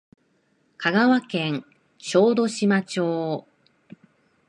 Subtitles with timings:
[0.79, 1.63] 香川県
[1.99, 3.45] 小豆島町